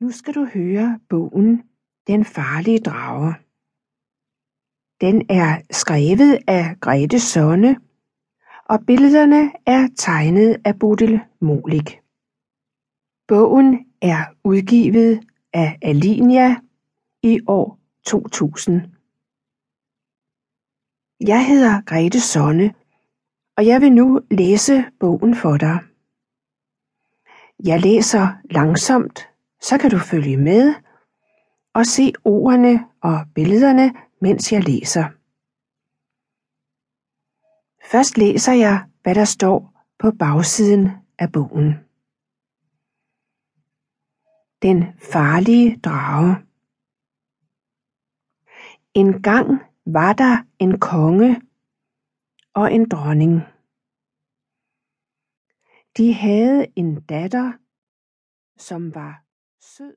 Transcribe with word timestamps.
Nu 0.00 0.10
skal 0.10 0.34
du 0.34 0.44
høre 0.44 1.00
bogen 1.08 1.62
Den 2.06 2.24
farlige 2.24 2.78
drage. 2.78 3.34
Den 5.00 5.26
er 5.30 5.62
skrevet 5.70 6.38
af 6.46 6.76
Grete 6.80 7.20
Sonne, 7.20 7.76
og 8.64 8.86
billederne 8.86 9.52
er 9.66 9.88
tegnet 9.96 10.62
af 10.64 10.78
Bodil 10.78 11.20
Molik. 11.40 12.00
Bogen 13.28 13.86
er 14.02 14.24
udgivet 14.44 15.20
af 15.52 15.78
Alinia 15.82 16.56
i 17.22 17.40
år 17.46 17.78
2000. 18.06 18.80
Jeg 21.20 21.46
hedder 21.46 21.80
Grete 21.80 22.20
Sonne, 22.20 22.74
og 23.56 23.66
jeg 23.66 23.80
vil 23.80 23.92
nu 23.92 24.20
læse 24.30 24.84
bogen 25.00 25.34
for 25.34 25.56
dig. 25.56 25.78
Jeg 27.64 27.80
læser 27.80 28.28
langsomt, 28.50 29.27
så 29.60 29.78
kan 29.78 29.90
du 29.90 29.98
følge 29.98 30.36
med 30.36 30.74
og 31.74 31.86
se 31.86 32.12
ordene 32.24 32.88
og 33.00 33.26
billederne, 33.34 33.94
mens 34.20 34.52
jeg 34.52 34.64
læser. 34.64 35.04
Først 37.90 38.18
læser 38.18 38.52
jeg, 38.52 38.86
hvad 39.02 39.14
der 39.14 39.24
står 39.24 39.86
på 39.98 40.10
bagsiden 40.10 40.88
af 41.18 41.32
bogen. 41.32 41.72
Den 44.62 44.84
farlige 45.12 45.80
drage. 45.80 46.36
En 48.94 49.22
gang 49.22 49.62
var 49.86 50.12
der 50.12 50.44
en 50.58 50.80
konge 50.80 51.42
og 52.54 52.72
en 52.72 52.88
dronning. 52.88 53.40
De 55.96 56.14
havde 56.14 56.66
en 56.76 57.00
datter, 57.00 57.52
som 58.56 58.94
var 58.94 59.27
す。 59.60 59.96